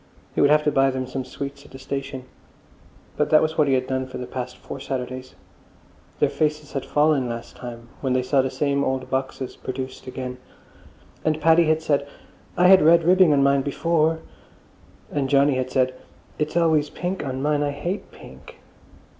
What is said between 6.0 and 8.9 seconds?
their faces had fallen last time when they saw the same